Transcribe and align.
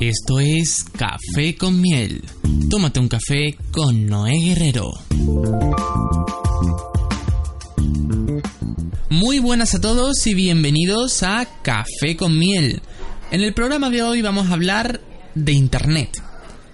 Esto 0.00 0.40
es 0.40 0.82
Café 0.96 1.56
con 1.58 1.78
Miel. 1.78 2.24
Tómate 2.70 3.00
un 3.00 3.08
café 3.08 3.54
con 3.70 4.06
Noé 4.06 4.32
Guerrero. 4.32 4.94
Muy 9.10 9.40
buenas 9.40 9.74
a 9.74 9.80
todos 9.82 10.26
y 10.26 10.32
bienvenidos 10.32 11.22
a 11.22 11.46
Café 11.60 12.16
con 12.16 12.38
Miel. 12.38 12.80
En 13.30 13.42
el 13.42 13.52
programa 13.52 13.90
de 13.90 14.02
hoy 14.02 14.22
vamos 14.22 14.48
a 14.48 14.54
hablar 14.54 15.02
de 15.34 15.52
Internet. 15.52 16.22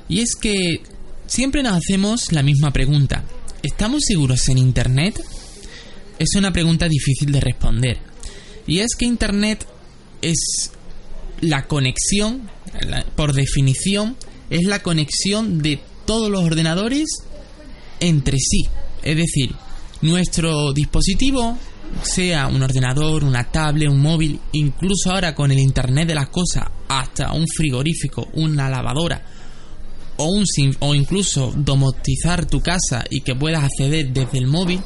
Y 0.08 0.20
es 0.20 0.36
que 0.36 0.82
siempre 1.26 1.64
nos 1.64 1.72
hacemos 1.72 2.30
la 2.30 2.44
misma 2.44 2.72
pregunta. 2.72 3.24
¿Estamos 3.64 4.04
seguros 4.06 4.48
en 4.50 4.58
Internet? 4.58 5.20
Es 6.20 6.36
una 6.36 6.52
pregunta 6.52 6.88
difícil 6.88 7.32
de 7.32 7.40
responder. 7.40 7.98
Y 8.68 8.78
es 8.78 8.94
que 8.96 9.04
Internet 9.04 9.66
es 10.22 10.70
la 11.40 11.66
conexión, 11.66 12.54
por 13.14 13.32
definición, 13.32 14.16
es 14.50 14.64
la 14.64 14.82
conexión 14.82 15.62
de 15.62 15.80
todos 16.04 16.30
los 16.30 16.44
ordenadores 16.44 17.06
entre 18.00 18.38
sí. 18.38 18.68
Es 19.02 19.16
decir, 19.16 19.54
nuestro 20.02 20.72
dispositivo, 20.72 21.56
sea 22.02 22.48
un 22.48 22.62
ordenador, 22.62 23.24
una 23.24 23.44
tablet, 23.44 23.88
un 23.88 24.00
móvil, 24.00 24.40
incluso 24.52 25.10
ahora 25.10 25.34
con 25.34 25.50
el 25.50 25.58
Internet 25.58 26.08
de 26.08 26.14
las 26.14 26.28
cosas, 26.28 26.64
hasta 26.88 27.32
un 27.32 27.46
frigorífico, 27.46 28.28
una 28.34 28.68
lavadora, 28.68 29.24
o, 30.18 30.26
un, 30.26 30.44
o 30.80 30.94
incluso 30.94 31.52
domotizar 31.56 32.46
tu 32.46 32.60
casa 32.60 33.04
y 33.10 33.20
que 33.20 33.34
puedas 33.34 33.64
acceder 33.64 34.12
desde 34.12 34.38
el 34.38 34.46
móvil, 34.46 34.80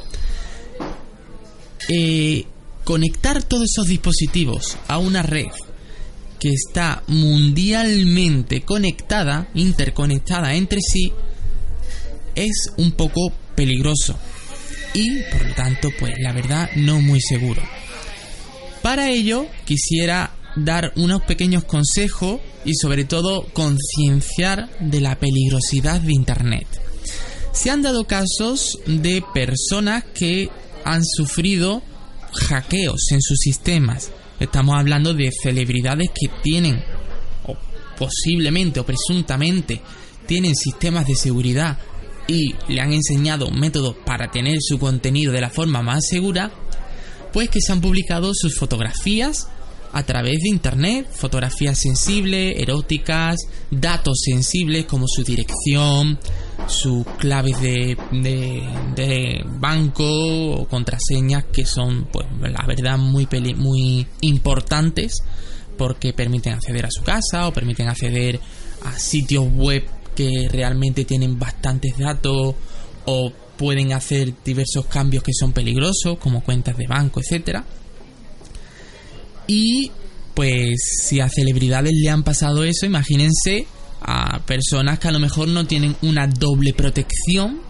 eh, 1.89 2.45
conectar 2.85 3.43
todos 3.43 3.65
esos 3.65 3.87
dispositivos 3.87 4.77
a 4.89 4.99
una 4.99 5.23
red 5.23 5.47
que 6.41 6.49
está 6.49 7.03
mundialmente 7.07 8.63
conectada, 8.63 9.49
interconectada 9.55 10.55
entre 10.55 10.81
sí, 10.81 11.13
es 12.35 12.71
un 12.79 12.93
poco 12.93 13.33
peligroso 13.55 14.17
y 14.95 15.23
por 15.31 15.47
lo 15.47 15.55
tanto 15.55 15.91
pues 15.99 16.15
la 16.19 16.33
verdad 16.33 16.71
no 16.77 17.01
muy 17.01 17.21
seguro. 17.21 17.63
Para 18.83 19.11
ello 19.11 19.47
quisiera 19.67 20.33
dar 20.57 20.93
unos 20.97 21.23
pequeños 21.23 21.65
consejos 21.65 22.41
y 22.65 22.75
sobre 22.75 23.05
todo 23.05 23.47
concienciar 23.53 24.69
de 24.81 25.01
la 25.01 25.19
peligrosidad 25.19 26.01
de 26.01 26.13
Internet. 26.13 26.67
Se 27.53 27.71
han 27.71 27.83
dado 27.83 28.05
casos 28.05 28.79
de 28.87 29.23
personas 29.35 30.05
que 30.15 30.49
han 30.85 31.05
sufrido 31.05 31.83
hackeos 32.33 33.11
en 33.11 33.21
sus 33.21 33.39
sistemas. 33.39 34.11
Estamos 34.41 34.75
hablando 34.77 35.13
de 35.13 35.31
celebridades 35.31 36.09
que 36.09 36.29
tienen, 36.43 36.83
o 37.47 37.57
posiblemente 37.99 38.81
o 38.81 38.87
presuntamente, 38.87 39.81
tienen 40.27 40.57
sistemas 40.57 41.07
de 41.07 41.15
seguridad 41.15 41.79
y 42.27 42.55
le 42.69 42.81
han 42.81 42.93
enseñado 42.93 43.51
métodos 43.51 43.97
para 44.05 44.31
tener 44.31 44.57
su 44.61 44.79
contenido 44.79 45.33
de 45.33 45.43
la 45.43 45.51
forma 45.51 45.83
más 45.83 46.07
segura, 46.09 46.51
pues 47.33 47.51
que 47.51 47.61
se 47.61 47.73
han 47.73 47.81
publicado 47.81 48.33
sus 48.35 48.57
fotografías 48.57 49.49
a 49.93 50.05
través 50.05 50.39
de 50.43 50.49
internet, 50.49 51.09
fotografías 51.13 51.79
sensibles, 51.79 52.55
eróticas, 52.57 53.37
datos 53.71 54.21
sensibles 54.25 54.87
como 54.87 55.07
su 55.09 55.23
dirección, 55.23 56.19
sus 56.67 57.07
claves 57.19 57.61
de, 57.61 57.97
de, 58.13 59.45
banco 59.59 60.05
o 60.07 60.69
contraseñas 60.69 61.45
que 61.53 61.67
son, 61.67 62.07
pues 62.13 62.27
la 62.41 62.65
verdad, 62.67 62.99
muy, 62.99 63.27
muy 63.57 64.07
importantes 64.21 65.23
porque 65.77 66.13
permiten 66.13 66.55
acceder 66.55 66.87
a 66.87 66.91
su 66.91 67.03
casa 67.03 67.49
o 67.49 67.53
permiten 67.53 67.89
acceder 67.89 68.39
a 68.85 68.99
sitios 68.99 69.47
web 69.53 69.85
que 70.15 70.49
realmente 70.51 71.05
tienen 71.05 71.39
bastantes 71.39 71.97
datos 71.99 72.55
o 73.07 73.33
pueden 73.57 73.93
hacer 73.93 74.35
diversos 74.45 74.87
cambios 74.87 75.23
que 75.23 75.33
son 75.33 75.53
peligrosos 75.53 76.19
como 76.19 76.43
cuentas 76.43 76.77
de 76.77 76.87
banco, 76.87 77.21
etcétera. 77.21 77.65
Y 79.47 79.91
pues 80.35 81.03
si 81.03 81.21
a 81.21 81.29
celebridades 81.29 81.93
le 81.93 82.09
han 82.09 82.23
pasado 82.23 82.65
eso, 82.65 82.87
imagínense 82.87 83.67
a 84.01 84.41
personas 84.47 84.99
que 84.99 85.09
a 85.09 85.13
lo 85.13 85.21
mejor 85.21 85.49
no 85.49 85.67
tienen 85.67 85.97
una 86.03 86.27
doble 86.27 86.73
protección 86.73 87.61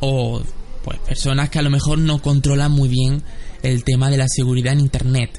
o 0.00 0.42
pues 0.84 0.98
personas 1.00 1.48
que 1.48 1.58
a 1.58 1.62
lo 1.62 1.70
mejor 1.70 1.98
no 1.98 2.20
controlan 2.20 2.72
muy 2.72 2.88
bien 2.88 3.22
el 3.62 3.84
tema 3.84 4.10
de 4.10 4.16
la 4.16 4.26
seguridad 4.28 4.72
en 4.72 4.80
internet. 4.80 5.30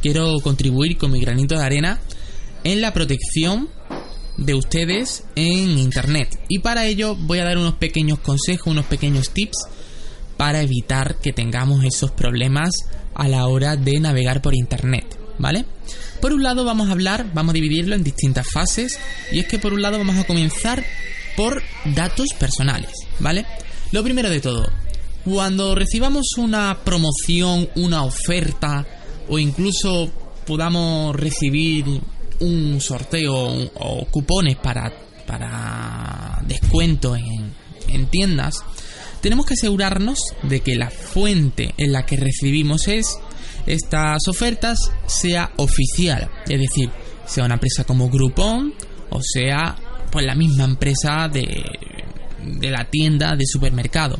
Quiero 0.00 0.38
contribuir 0.40 0.96
con 0.96 1.12
mi 1.12 1.20
granito 1.20 1.56
de 1.56 1.64
arena 1.64 2.00
en 2.64 2.80
la 2.80 2.92
protección 2.92 3.68
de 4.36 4.54
ustedes 4.54 5.24
en 5.36 5.78
internet 5.78 6.38
y 6.48 6.60
para 6.60 6.86
ello 6.86 7.16
voy 7.16 7.38
a 7.38 7.44
dar 7.44 7.58
unos 7.58 7.74
pequeños 7.74 8.18
consejos, 8.20 8.68
unos 8.68 8.86
pequeños 8.86 9.30
tips 9.30 9.66
para 10.36 10.62
evitar 10.62 11.16
que 11.16 11.32
tengamos 11.32 11.84
esos 11.84 12.10
problemas 12.10 12.70
a 13.14 13.28
la 13.28 13.46
hora 13.46 13.76
de 13.76 14.00
navegar 14.00 14.40
por 14.40 14.54
internet, 14.54 15.18
¿vale? 15.42 15.64
Por 16.20 16.32
un 16.32 16.44
lado 16.44 16.64
vamos 16.64 16.88
a 16.88 16.92
hablar, 16.92 17.26
vamos 17.34 17.50
a 17.50 17.54
dividirlo 17.54 17.96
en 17.96 18.04
distintas 18.04 18.46
fases 18.48 18.98
y 19.32 19.40
es 19.40 19.46
que 19.46 19.58
por 19.58 19.74
un 19.74 19.82
lado 19.82 19.98
vamos 19.98 20.16
a 20.16 20.24
comenzar 20.24 20.84
por 21.36 21.62
datos 21.84 22.28
personales, 22.38 22.92
¿vale? 23.18 23.44
Lo 23.90 24.04
primero 24.04 24.30
de 24.30 24.40
todo, 24.40 24.70
cuando 25.24 25.74
recibamos 25.74 26.26
una 26.38 26.78
promoción, 26.84 27.68
una 27.74 28.04
oferta 28.04 28.86
o 29.28 29.38
incluso 29.40 30.12
podamos 30.46 31.16
recibir 31.16 31.86
un 32.38 32.80
sorteo 32.80 33.34
o 33.74 34.06
cupones 34.06 34.56
para, 34.56 34.92
para 35.26 36.40
descuento 36.46 37.16
en, 37.16 37.52
en 37.88 38.06
tiendas, 38.06 38.62
tenemos 39.20 39.44
que 39.46 39.54
asegurarnos 39.54 40.20
de 40.44 40.60
que 40.60 40.76
la 40.76 40.90
fuente 40.90 41.74
en 41.78 41.90
la 41.90 42.06
que 42.06 42.16
recibimos 42.16 42.86
es 42.86 43.18
estas 43.66 44.26
ofertas 44.28 44.78
sea 45.06 45.52
oficial, 45.56 46.30
es 46.48 46.60
decir, 46.60 46.90
sea 47.26 47.44
una 47.44 47.54
empresa 47.54 47.84
como 47.84 48.10
Groupon 48.10 48.74
o 49.10 49.20
sea 49.22 49.76
pues 50.10 50.26
la 50.26 50.34
misma 50.34 50.64
empresa 50.64 51.28
de, 51.28 51.64
de 52.44 52.70
la 52.70 52.84
tienda 52.90 53.34
de 53.36 53.44
supermercado. 53.46 54.18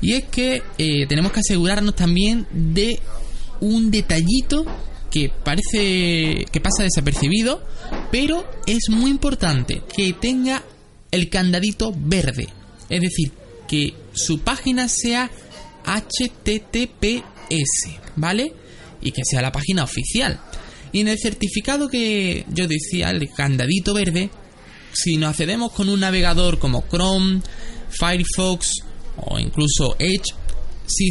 Y 0.00 0.12
es 0.12 0.24
que 0.24 0.62
eh, 0.78 1.06
tenemos 1.08 1.32
que 1.32 1.40
asegurarnos 1.40 1.96
también 1.96 2.46
de 2.52 3.00
un 3.60 3.90
detallito 3.90 4.64
que 5.10 5.30
parece 5.30 6.46
que 6.52 6.60
pasa 6.62 6.84
desapercibido, 6.84 7.64
pero 8.12 8.48
es 8.66 8.90
muy 8.90 9.10
importante 9.10 9.82
que 9.94 10.12
tenga 10.12 10.62
el 11.10 11.28
candadito 11.28 11.92
verde. 11.96 12.48
Es 12.88 13.00
decir, 13.00 13.32
que 13.66 13.94
su 14.12 14.40
página 14.40 14.88
sea 14.88 15.30
HTTPS, 17.48 18.00
¿vale? 18.16 18.52
Y 19.00 19.12
que 19.12 19.22
sea 19.24 19.42
la 19.42 19.52
página 19.52 19.84
oficial. 19.84 20.40
Y 20.92 21.00
en 21.00 21.08
el 21.08 21.18
certificado 21.18 21.88
que 21.88 22.44
yo 22.48 22.66
decía, 22.66 23.10
el 23.10 23.28
candadito 23.30 23.94
verde, 23.94 24.30
si 24.92 25.16
nos 25.16 25.30
accedemos 25.30 25.72
con 25.72 25.88
un 25.88 26.00
navegador 26.00 26.58
como 26.58 26.84
Chrome, 26.88 27.42
Firefox 27.90 28.72
o 29.16 29.38
incluso 29.38 29.96
Edge, 29.98 30.34
si 30.86 31.08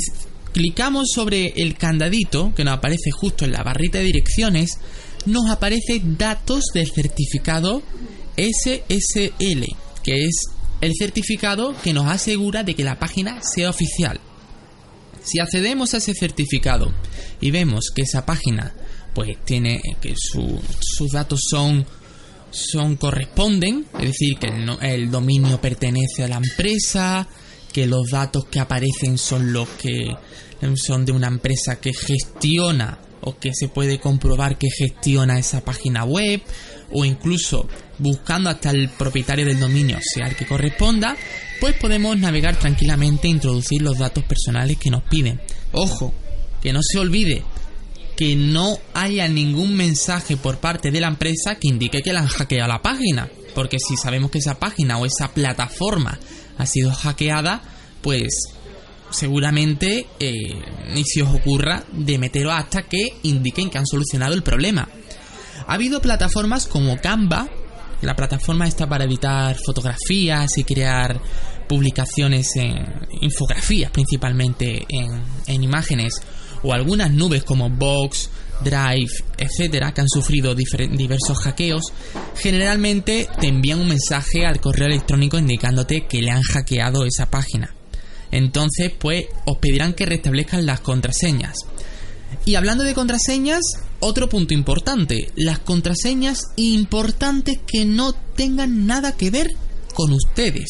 clicamos 0.54 1.10
sobre 1.14 1.54
el 1.58 1.78
candadito 1.78 2.54
que 2.56 2.64
nos 2.64 2.78
aparece 2.78 3.12
justo 3.12 3.46
en 3.46 3.52
la 3.52 3.64
barrita 3.64 4.00
de 4.00 4.06
direcciones, 4.06 4.80
nos 5.26 5.50
aparece 5.50 6.02
datos 6.04 6.66
del 6.74 6.90
certificado 6.90 7.84
SSL, 8.36 9.66
que 10.04 10.26
es 10.26 10.46
el 10.82 10.94
certificado 10.98 11.76
que 11.84 11.94
nos 11.94 12.08
asegura 12.08 12.64
de 12.64 12.76
que 12.76 12.84
la 12.84 12.98
página 12.98 13.42
sea 13.42 13.70
oficial. 13.70 14.20
Si 15.28 15.40
accedemos 15.40 15.94
a 15.94 15.98
ese 15.98 16.14
certificado 16.14 16.94
y 17.42 17.52
vemos 17.52 17.92
que 17.94 18.04
esa 18.04 18.26
página 18.26 18.74
pues 19.14 19.38
tiene 19.44 19.82
que 20.00 20.14
sus 20.16 21.12
datos 21.12 21.42
son 21.50 21.86
son 22.50 22.96
corresponden, 22.96 23.86
es 24.00 24.08
decir, 24.08 24.38
que 24.40 24.48
el, 24.48 24.70
el, 24.82 25.12
dominio 25.12 25.60
pertenece 25.60 26.24
a 26.24 26.30
la 26.30 26.38
empresa, 26.38 27.28
que 27.74 27.86
los 27.86 28.10
datos 28.10 28.46
que 28.46 28.62
aparecen 28.62 29.18
son 29.18 29.52
los 29.52 29.68
que 29.70 30.16
son 30.76 31.06
de 31.06 31.12
una 31.12 31.28
empresa 31.28 31.80
que 31.82 31.94
gestiona 31.94 33.00
o 33.22 33.38
que 33.38 33.52
se 33.54 33.68
puede 33.68 34.00
comprobar 34.00 34.58
que 34.58 34.70
gestiona 34.70 35.38
esa 35.38 35.62
página 35.62 36.06
web 36.06 36.42
o 36.92 37.06
incluso 37.06 37.68
buscando 38.00 38.50
hasta 38.50 38.70
el 38.72 38.90
propietario 38.90 39.46
del 39.46 39.60
dominio, 39.60 39.98
sea 40.02 40.28
el 40.28 40.36
que 40.36 40.46
corresponda, 40.46 41.16
pues 41.60 41.76
podemos 41.76 42.18
navegar 42.18 42.58
tranquilamente 42.58 43.28
e 43.28 43.32
introducir 43.32 43.82
los 43.82 43.98
datos 43.98 44.24
personales 44.24 44.78
que 44.78 44.90
nos 44.90 45.04
piden. 45.04 45.42
Ojo, 45.72 46.14
que 46.62 46.74
no 46.74 46.82
se 46.82 47.00
olvide 47.00 47.44
que 48.18 48.36
no 48.36 48.80
haya 48.96 49.28
ningún 49.28 49.76
mensaje 49.76 50.38
por 50.38 50.58
parte 50.58 50.90
de 50.90 51.00
la 51.00 51.08
empresa 51.08 51.56
que 51.56 51.68
indique 51.68 52.02
que 52.02 52.12
la 52.12 52.22
han 52.22 52.28
hackeado 52.28 52.68
la 52.68 52.82
página. 52.82 53.30
Porque 53.54 53.78
si 53.80 53.96
sabemos 53.96 54.32
que 54.32 54.40
esa 54.40 54.60
página 54.60 54.98
o 54.98 55.06
esa 55.06 55.32
plataforma 55.34 56.20
ha 56.58 56.66
sido 56.66 56.92
hackeada, 56.92 57.62
pues 58.02 58.28
seguramente 59.12 60.08
eh, 60.20 60.34
ni 60.94 61.04
se 61.04 61.22
os 61.22 61.34
ocurra 61.34 61.84
de 61.94 62.18
meteros 62.18 62.54
hasta 62.54 62.84
que 62.84 63.08
indiquen 63.24 63.70
que 63.70 63.78
han 63.78 63.86
solucionado 63.86 64.34
el 64.34 64.42
problema. 64.42 64.90
Ha 65.68 65.74
habido 65.74 66.02
plataformas 66.02 66.66
como 66.66 67.00
Canva, 67.00 67.48
la 68.02 68.16
plataforma 68.16 68.68
está 68.68 68.88
para 68.88 69.04
editar 69.04 69.58
fotografías 69.66 70.58
y 70.58 70.64
crear 70.64 71.20
publicaciones 71.68 72.56
en 72.56 72.86
infografías 73.22 73.92
principalmente 73.92 74.86
en, 74.88 75.22
en 75.48 75.64
imágenes 75.64 76.22
o 76.64 76.74
algunas 76.74 77.12
nubes 77.12 77.44
como 77.44 77.70
Box, 77.70 78.30
Drive, 78.64 79.12
etcétera, 79.38 79.94
que 79.94 80.02
han 80.02 80.10
sufrido 80.10 80.56
diversos 80.56 81.38
hackeos, 81.40 81.84
generalmente 82.36 83.30
te 83.40 83.48
envían 83.48 83.80
un 83.80 83.90
mensaje 83.90 84.46
al 84.46 84.60
correo 84.60 84.88
electrónico 84.88 85.38
indicándote 85.38 86.08
que 86.08 86.22
le 86.22 86.32
han 86.32 86.42
hackeado 86.42 87.06
esa 87.06 87.30
página. 87.30 87.74
Entonces, 88.32 88.92
pues 88.98 89.26
os 89.46 89.58
pedirán 89.60 89.94
que 89.94 90.06
restablezcan 90.06 90.66
las 90.66 90.80
contraseñas. 90.80 91.56
Y 92.46 92.56
hablando 92.56 92.84
de 92.84 92.94
contraseñas, 92.94 93.62
otro 94.00 94.30
punto 94.30 94.54
importante, 94.54 95.32
las 95.36 95.60
contraseñas 95.60 96.40
importantes 96.56 97.60
que 97.66 97.86
no 97.86 98.14
tengan 98.14 98.86
nada 98.86 99.16
que 99.16 99.32
ver 99.32 99.52
con 99.94 100.14
ustedes 100.14 100.70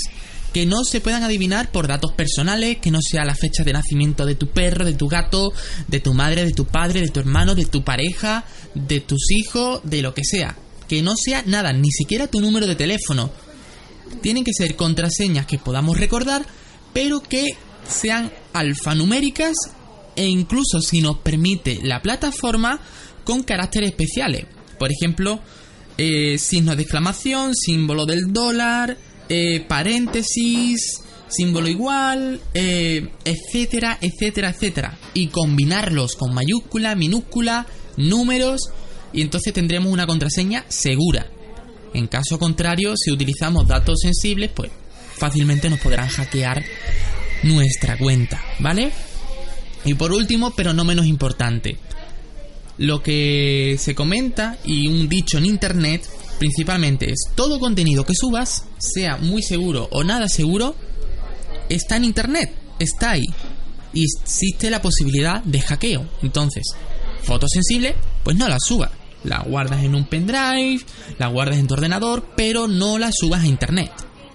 que 0.58 0.66
no 0.66 0.84
se 0.84 1.02
puedan 1.02 1.22
adivinar 1.22 1.72
por 1.72 1.88
datos 1.88 2.14
personales, 2.14 2.80
que 2.80 2.90
no 2.90 3.00
sea 3.00 3.26
la 3.26 3.36
fecha 3.36 3.64
de 3.64 3.74
nacimiento 3.74 4.26
de 4.26 4.34
tu 4.34 4.48
perro, 4.48 4.86
de 4.86 4.94
tu 4.94 5.08
gato, 5.08 5.54
de 5.88 6.00
tu 6.00 6.16
madre, 6.16 6.46
de 6.46 6.52
tu 6.52 6.66
padre, 6.66 7.02
de 7.02 7.10
tu 7.10 7.20
hermano, 7.20 7.54
de 7.54 7.66
tu 7.66 7.84
pareja, 7.84 8.44
de 8.74 9.00
tus 9.00 9.30
hijos, 9.30 9.82
de 9.84 10.02
lo 10.02 10.16
que 10.16 10.24
sea. 10.24 10.58
Que 10.88 11.04
no 11.04 11.16
sea 11.16 11.44
nada, 11.46 11.74
ni 11.74 11.92
siquiera 11.92 12.26
tu 12.26 12.42
número 12.42 12.66
de 12.66 12.76
teléfono. 12.76 13.30
Tienen 14.24 14.44
que 14.44 14.52
ser 14.52 14.76
contraseñas 14.76 15.46
que 15.46 15.60
podamos 15.60 16.00
recordar, 16.00 16.44
pero 16.92 17.20
que 17.20 17.56
sean 17.88 18.32
alfanuméricas 18.54 19.54
e 20.16 20.26
incluso 20.26 20.82
si 20.82 21.02
nos 21.02 21.20
permite 21.20 21.80
la 21.84 22.02
plataforma 22.02 22.82
con 23.28 23.44
caracteres 23.44 23.90
especiales. 23.90 24.46
Por 24.80 24.90
ejemplo, 24.90 25.42
eh, 25.98 26.38
signo 26.38 26.78
de 26.78 26.84
exclamación, 26.84 27.54
símbolo 27.54 28.06
del 28.06 28.32
dólar, 28.32 28.96
eh, 29.28 29.66
paréntesis, 29.68 31.02
símbolo 31.28 31.68
igual, 31.68 32.40
eh, 32.54 33.10
etcétera, 33.26 33.98
etcétera, 34.00 34.52
etcétera. 34.52 34.98
Y 35.14 35.28
combinarlos 35.28 36.16
con 36.16 36.34
mayúscula, 36.34 36.96
minúscula, 36.96 37.68
números, 37.98 38.62
y 39.12 39.24
entonces 39.24 39.52
tendremos 39.52 39.92
una 39.92 40.08
contraseña 40.08 40.64
segura. 40.70 41.28
En 41.94 42.08
caso 42.08 42.40
contrario, 42.40 42.94
si 42.96 43.12
utilizamos 43.12 43.68
datos 43.68 44.00
sensibles, 44.04 44.52
pues 44.56 44.72
fácilmente 45.18 45.70
nos 45.70 45.82
podrán 45.82 46.08
hackear 46.08 46.64
nuestra 47.44 47.98
cuenta, 47.98 48.42
¿vale? 48.60 48.94
Y 49.84 49.96
por 49.96 50.14
último, 50.14 50.52
pero 50.56 50.72
no 50.74 50.86
menos 50.86 51.08
importante, 51.08 51.78
lo 52.78 53.02
que 53.02 53.78
se 53.80 53.96
comenta 53.96 54.58
y 54.64 54.88
un 54.88 55.10
dicho 55.10 55.38
en 55.38 55.46
internet 55.46 56.08
principalmente 56.38 57.10
es 57.12 57.32
todo 57.36 57.60
contenido 57.60 58.06
que 58.06 58.14
subas, 58.14 58.66
sea 58.78 59.18
muy 59.18 59.42
seguro 59.42 59.88
o 59.92 60.04
nada 60.04 60.28
seguro, 60.28 60.76
está 61.70 61.98
en 61.98 62.06
internet, 62.06 62.54
está 62.80 63.12
ahí. 63.12 63.26
Y 63.94 64.04
existe 64.04 64.70
la 64.70 64.82
posibilidad 64.82 65.44
de 65.44 65.60
hackeo. 65.60 66.08
Entonces, 66.22 66.64
foto 67.24 67.48
sensible, 67.48 67.96
pues 68.24 68.38
no 68.38 68.48
la 68.48 68.60
subas. 68.60 68.92
La 69.24 69.40
guardas 69.40 69.84
en 69.84 69.96
un 69.96 70.06
pendrive, 70.06 70.82
la 71.18 71.28
guardas 71.28 71.58
en 71.58 71.68
tu 71.68 71.74
ordenador, 71.74 72.34
pero 72.36 72.68
no 72.68 73.00
la 73.00 73.10
subas 73.12 73.44
a 73.44 73.48
internet. 73.48 73.92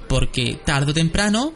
Porque 0.09 0.59
tarde 0.65 0.91
o 0.91 0.95
temprano, 0.95 1.55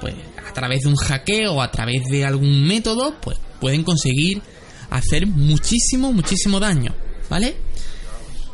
pues 0.00 0.14
a 0.46 0.52
través 0.52 0.80
de 0.80 0.88
un 0.88 0.96
hackeo 0.96 1.54
o 1.54 1.62
a 1.62 1.70
través 1.70 2.04
de 2.10 2.24
algún 2.24 2.66
método, 2.66 3.14
pues 3.20 3.38
pueden 3.60 3.84
conseguir 3.84 4.42
hacer 4.90 5.26
muchísimo, 5.26 6.12
muchísimo 6.12 6.60
daño. 6.60 6.94
¿Vale? 7.30 7.56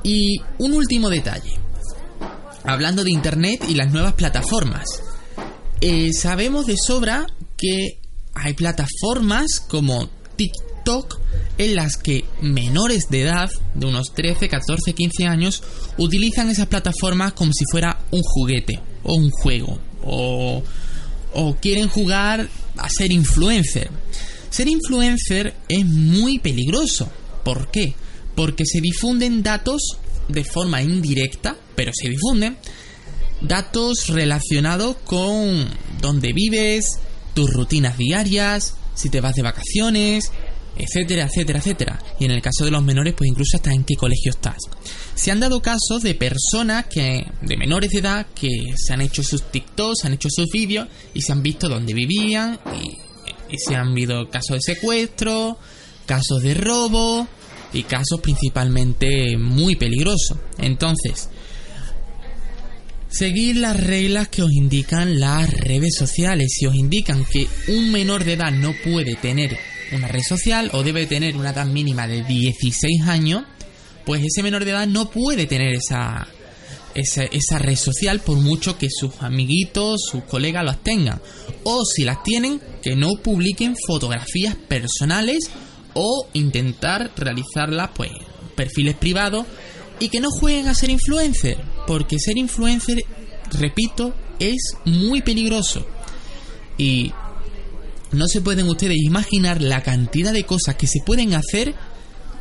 Y 0.03 0.39
un 0.59 0.75
último 0.75 1.09
detalle. 1.11 1.53
Hablando 2.65 3.05
de 3.05 3.11
Internet 3.11 3.65
y 3.69 3.75
las 3.75 3.93
nuevas 3.93 4.15
plataformas. 4.15 4.85
Eh, 5.81 6.13
sabemos 6.13 6.67
de 6.67 6.77
sobra 6.77 7.27
que 7.57 7.99
hay 8.35 8.55
plataformas 8.55 9.61
como 9.61 10.09
TikTok 10.37 11.21
en 11.59 11.77
las 11.77 11.97
que 11.97 12.25
menores 12.41 13.09
de 13.11 13.23
edad, 13.23 13.51
de 13.75 13.87
unos 13.87 14.13
13, 14.15 14.49
14, 14.49 14.93
15 14.93 15.27
años, 15.27 15.63
utilizan 15.99 16.51
esas 16.51 16.67
plataformas 16.67 17.33
como 17.33 17.53
si 17.53 17.65
fuera 17.71 17.99
un 18.11 18.23
juguete 18.23 18.81
o 19.03 19.15
un 19.15 19.31
juego. 19.31 19.79
O, 20.03 20.63
o 21.33 21.57
quieren 21.57 21.89
jugar 21.89 22.49
a 22.77 22.89
ser 22.89 23.13
influencer. 23.13 23.91
Ser 24.55 24.69
influencer 24.69 25.55
es 25.69 25.85
muy 25.85 26.39
peligroso. 26.39 27.11
¿Por 27.43 27.71
qué? 27.71 27.95
porque 28.35 28.65
se 28.67 28.81
difunden 28.81 29.43
datos 29.43 29.83
de 30.29 30.45
forma 30.45 30.83
indirecta, 30.83 31.57
pero 31.75 31.93
se 31.95 32.09
difunden 32.09 32.57
datos 33.41 34.09
relacionados 34.09 34.97
con 35.05 35.69
dónde 36.01 36.33
vives, 36.33 36.85
tus 37.35 37.51
rutinas 37.53 37.99
diarias, 37.99 38.75
si 38.95 39.11
te 39.11 39.21
vas 39.21 39.35
de 39.35 39.43
vacaciones, 39.43 40.31
etcétera, 40.77 41.27
etcétera, 41.27 41.59
etcétera. 41.59 41.99
Y 42.19 42.25
en 42.25 42.31
el 42.31 42.43
caso 42.43 42.65
de 42.65 42.71
los 42.71 42.83
menores, 42.83 43.15
pues 43.17 43.29
incluso 43.29 43.57
hasta 43.57 43.73
en 43.73 43.85
qué 43.85 43.95
colegio 43.97 44.31
estás. 44.31 44.59
Se 45.15 45.31
han 45.31 45.41
dado 45.41 45.61
casos 45.61 46.03
de 46.03 46.15
personas 46.15 46.87
que, 46.87 47.27
de 47.43 47.57
menores 47.57 47.91
de 47.91 47.99
edad, 47.99 48.27
que 48.35 48.49
se 48.77 48.93
han 48.93 49.01
hecho 49.01 49.23
sus 49.23 49.43
TikToks, 49.51 50.01
se 50.01 50.07
han 50.07 50.15
hecho 50.15 50.29
sus 50.31 50.47
vídeos 50.51 50.89
y 51.13 51.23
se 51.23 51.33
han 51.33 51.43
visto 51.43 51.69
dónde 51.69 51.93
vivían 51.93 52.59
y 53.51 53.59
se 53.59 53.75
han 53.75 53.95
visto 53.95 54.29
casos 54.29 54.57
de 54.57 54.75
secuestro, 54.75 55.59
casos 56.07 56.43
de 56.43 56.55
robo, 56.55 57.29
y 57.75 57.83
casos 57.83 58.21
principalmente 58.23 59.37
muy 59.37 59.77
peligrosos. 59.77 60.39
Entonces, 60.59 61.29
seguir 63.09 63.57
las 63.57 63.77
reglas 63.77 64.29
que 64.29 64.43
os 64.43 64.53
indican 64.53 65.21
las 65.21 65.51
redes 65.51 65.95
sociales. 65.99 66.55
Si 66.57 66.67
os 66.67 66.75
indican 66.75 67.25
que 67.25 67.47
un 67.69 67.91
menor 67.91 68.25
de 68.25 68.35
edad 68.35 68.53
no 68.53 68.73
puede 68.85 69.17
tener 69.17 69.59
una 69.93 70.09
red 70.09 70.23
social 70.23 70.71
o 70.73 70.83
debe 70.83 71.07
tener 71.07 71.37
una 71.37 71.51
edad 71.51 71.67
mínima 71.67 72.07
de 72.07 72.23
16 72.23 73.03
años, 73.03 73.45
pues 74.07 74.23
ese 74.23 74.43
menor 74.43 74.65
de 74.65 74.71
edad 74.71 74.87
no 74.87 75.11
puede 75.11 75.47
tener 75.47 75.75
esa, 75.75 76.29
esa, 76.95 77.25
esa, 77.25 77.59
red 77.59 77.77
social 77.77 78.21
por 78.21 78.39
mucho 78.39 78.79
que 78.79 78.89
sus 78.91 79.13
amiguitos, 79.21 80.01
sus 80.11 80.25
colegas 80.25 80.65
las 80.65 80.83
tengan. 80.83 81.21
O 81.65 81.85
si 81.85 82.05
las 82.05 82.23
tienen, 82.23 82.61
que 82.83 82.97
no 82.97 83.11
publiquen 83.23 83.75
fotografías 83.87 84.57
personales 84.57 85.51
o 85.95 86.29
intentar 86.33 87.13
realizarlas 87.17 87.91
pues 87.95 88.11
perfiles 88.55 88.97
privados 88.97 89.47
y 90.01 90.09
que 90.09 90.21
no 90.21 90.31
jueguen 90.31 90.69
a 90.69 90.75
ser 90.75 90.91
influencer, 90.91 91.59
porque 91.87 92.19
ser 92.19 92.37
influencer, 92.37 93.05
repito, 93.53 94.15
es 94.39 94.75
muy 94.85 95.23
peligroso. 95.23 95.87
Y 96.77 97.13
no 98.13 98.27
se 98.27 98.41
pueden 98.41 98.69
ustedes 98.69 98.97
imaginar 99.03 99.61
la 99.61 99.83
cantidad 99.83 100.33
de 100.33 100.45
cosas 100.45 100.77
que 100.77 100.87
se 100.87 101.01
pueden 101.05 101.35
hacer 101.35 101.75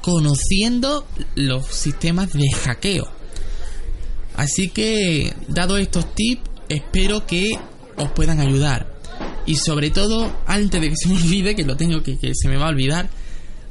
conociendo 0.01 1.07
los 1.35 1.67
sistemas 1.67 2.33
de 2.33 2.51
hackeo. 2.51 3.22
Así 4.35 4.69
que, 4.69 5.33
dado 5.47 5.77
estos 5.77 6.13
tips, 6.15 6.49
espero 6.69 7.25
que 7.25 7.51
os 7.97 8.11
puedan 8.11 8.39
ayudar. 8.39 8.93
Y 9.45 9.55
sobre 9.55 9.89
todo, 9.89 10.35
antes 10.47 10.81
de 10.81 10.89
que 10.89 10.95
se 10.95 11.09
me 11.09 11.15
olvide, 11.21 11.55
que 11.55 11.63
lo 11.63 11.77
tengo 11.77 12.01
que, 12.01 12.17
que 12.17 12.33
se 12.33 12.47
me 12.47 12.57
va 12.57 12.67
a 12.67 12.69
olvidar, 12.69 13.09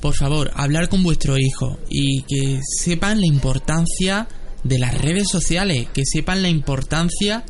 por 0.00 0.14
favor, 0.14 0.50
hablar 0.54 0.88
con 0.88 1.02
vuestro 1.02 1.38
hijo 1.38 1.78
y 1.88 2.22
que 2.22 2.60
sepan 2.62 3.20
la 3.20 3.26
importancia 3.26 4.28
de 4.64 4.78
las 4.78 5.00
redes 5.00 5.28
sociales, 5.30 5.88
que 5.94 6.02
sepan 6.04 6.42
la 6.42 6.48
importancia 6.48 7.44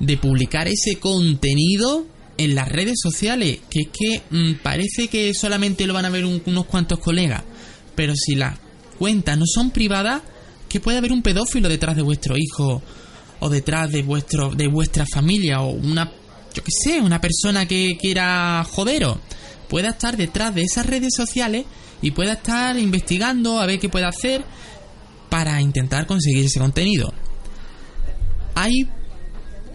de 0.00 0.16
publicar 0.16 0.68
ese 0.68 0.96
contenido 0.96 2.06
en 2.36 2.54
las 2.54 2.68
redes 2.68 2.98
sociales, 3.02 3.58
que 3.68 3.80
es 3.80 3.88
que 3.88 4.22
mm, 4.30 4.62
parece 4.62 5.08
que 5.08 5.34
solamente 5.34 5.86
lo 5.86 5.94
van 5.94 6.04
a 6.04 6.10
ver 6.10 6.24
unos 6.24 6.66
cuantos 6.66 7.00
colegas, 7.00 7.42
pero 7.96 8.14
si 8.14 8.36
las 8.36 8.58
cuentas 8.98 9.36
no 9.36 9.44
son 9.46 9.70
privadas, 9.70 10.22
que 10.68 10.80
puede 10.80 10.98
haber 10.98 11.12
un 11.12 11.22
pedófilo 11.22 11.68
detrás 11.68 11.96
de 11.96 12.02
vuestro 12.02 12.36
hijo 12.36 12.82
o 13.40 13.48
detrás 13.48 13.90
de 13.90 14.02
vuestro 14.02 14.50
de 14.50 14.68
vuestra 14.68 15.06
familia 15.06 15.60
o 15.60 15.70
una 15.70 16.12
yo 16.54 16.64
qué 16.64 16.70
sé, 16.70 17.00
una 17.00 17.20
persona 17.20 17.66
que 17.66 17.96
quiera 18.00 18.64
jodero 18.70 19.20
pueda 19.68 19.90
estar 19.90 20.16
detrás 20.16 20.54
de 20.54 20.62
esas 20.62 20.86
redes 20.86 21.14
sociales 21.14 21.66
y 22.00 22.10
pueda 22.12 22.34
estar 22.34 22.78
investigando 22.78 23.60
a 23.60 23.66
ver 23.66 23.78
qué 23.78 23.88
puede 23.88 24.06
hacer 24.06 24.44
para 25.28 25.60
intentar 25.60 26.06
conseguir 26.06 26.46
ese 26.46 26.58
contenido. 26.58 27.12
Hay 28.54 28.88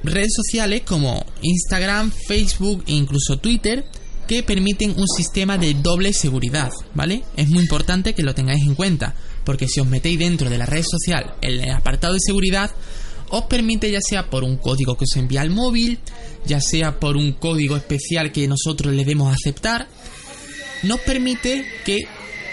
redes 0.03 0.33
sociales 0.35 0.81
como 0.81 1.25
Instagram, 1.41 2.11
Facebook 2.11 2.83
e 2.87 2.93
incluso 2.93 3.37
Twitter 3.37 3.85
que 4.27 4.43
permiten 4.43 4.95
un 4.97 5.07
sistema 5.07 5.57
de 5.57 5.73
doble 5.73 6.13
seguridad, 6.13 6.71
¿vale? 6.93 7.23
Es 7.37 7.49
muy 7.49 7.61
importante 7.61 8.13
que 8.13 8.23
lo 8.23 8.33
tengáis 8.33 8.63
en 8.63 8.75
cuenta, 8.75 9.15
porque 9.45 9.67
si 9.67 9.79
os 9.79 9.87
metéis 9.87 10.19
dentro 10.19 10.49
de 10.49 10.57
la 10.57 10.65
red 10.65 10.83
social, 10.83 11.35
en 11.41 11.61
el 11.61 11.71
apartado 11.71 12.13
de 12.13 12.19
seguridad, 12.25 12.71
os 13.29 13.45
permite 13.45 13.89
ya 13.89 14.01
sea 14.01 14.29
por 14.29 14.43
un 14.43 14.57
código 14.57 14.95
que 14.95 15.05
os 15.05 15.15
envía 15.15 15.41
al 15.41 15.49
móvil, 15.49 15.99
ya 16.45 16.61
sea 16.61 16.99
por 16.99 17.17
un 17.17 17.33
código 17.33 17.75
especial 17.75 18.31
que 18.31 18.47
nosotros 18.47 18.93
le 18.93 19.05
demos 19.05 19.31
a 19.31 19.35
aceptar, 19.35 19.87
nos 20.83 20.99
permite 20.99 21.65
que 21.85 22.01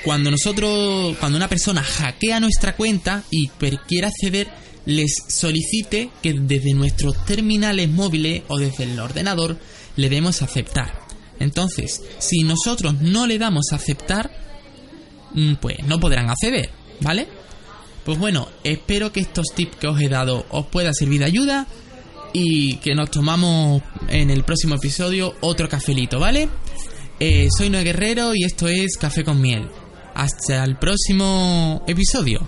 cuando 0.04 0.30
nosotros, 0.30 1.16
cuando 1.18 1.36
una 1.36 1.48
persona 1.48 1.82
hackea 1.82 2.40
nuestra 2.40 2.76
cuenta 2.76 3.24
y 3.30 3.48
quiera 3.86 4.08
acceder, 4.08 4.48
les 4.86 5.12
solicite 5.28 6.10
que 6.22 6.32
desde 6.32 6.72
nuestros 6.72 7.24
terminales 7.26 7.88
móviles 7.88 8.42
o 8.48 8.58
desde 8.58 8.84
el 8.84 8.98
ordenador 8.98 9.58
le 9.96 10.08
demos 10.08 10.42
aceptar. 10.42 11.00
Entonces, 11.38 12.02
si 12.18 12.42
nosotros 12.42 13.00
no 13.00 13.26
le 13.26 13.38
damos 13.38 13.72
aceptar, 13.72 14.30
mm, 15.34 15.54
pues 15.56 15.78
no 15.86 16.00
podrán 16.00 16.30
acceder, 16.30 16.70
¿vale? 17.00 17.28
Pues 18.04 18.18
bueno, 18.18 18.48
espero 18.64 19.12
que 19.12 19.20
estos 19.20 19.46
tips 19.54 19.76
que 19.76 19.86
os 19.86 20.00
he 20.00 20.08
dado 20.08 20.46
os 20.50 20.66
puedan 20.66 20.94
servir 20.94 21.20
de 21.20 21.26
ayuda 21.26 21.66
y 22.32 22.76
que 22.76 22.94
nos 22.94 23.10
tomamos 23.10 23.82
en 24.08 24.30
el 24.30 24.44
próximo 24.44 24.76
episodio 24.76 25.34
otro 25.40 25.68
cafelito, 25.68 26.18
¿vale? 26.18 26.48
Eh, 27.18 27.48
soy 27.56 27.68
Noé 27.68 27.84
Guerrero 27.84 28.34
y 28.34 28.44
esto 28.44 28.66
es 28.68 28.96
Café 28.96 29.24
con 29.24 29.40
Miel. 29.40 29.68
Hasta 30.14 30.64
el 30.64 30.76
próximo 30.76 31.82
episodio. 31.86 32.40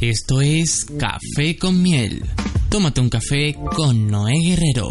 Esto 0.00 0.40
es 0.40 0.84
Café 0.98 1.56
con 1.56 1.80
Miel. 1.80 2.24
Tómate 2.68 3.00
un 3.00 3.08
café 3.08 3.54
con 3.76 4.08
Noé 4.08 4.34
Guerrero. 4.44 4.90